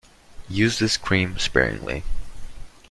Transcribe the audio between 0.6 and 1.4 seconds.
this cream